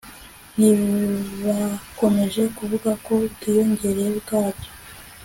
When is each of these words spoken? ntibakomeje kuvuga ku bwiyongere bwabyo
ntibakomeje 0.57 2.43
kuvuga 2.57 2.89
ku 3.03 3.13
bwiyongere 3.33 4.05
bwabyo 4.19 4.71